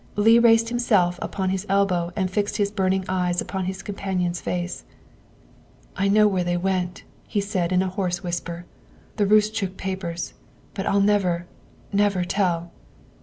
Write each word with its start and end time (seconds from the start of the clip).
Leigh 0.15 0.39
raised 0.39 0.69
himself 0.69 1.19
upon 1.21 1.51
his 1.51 1.63
elbow 1.69 2.11
and 2.15 2.31
fixed 2.31 2.57
his 2.57 2.71
burning 2.71 3.05
eyes 3.07 3.39
upon 3.39 3.65
his 3.65 3.83
companion's 3.83 4.41
face." 4.41 4.83
I 5.95 6.07
know 6.07 6.27
where 6.27 6.43
they 6.43 6.57
went," 6.57 7.03
he 7.27 7.39
said 7.39 7.71
in 7.71 7.83
a 7.83 7.87
hoarse 7.89 8.23
whisper," 8.23 8.65
the 9.17 9.27
Roostchook 9.27 9.77
papers, 9.77 10.33
but 10.73 10.87
I'll 10.87 11.01
never, 11.01 11.45
never 11.93 12.23
tell!" 12.25 12.71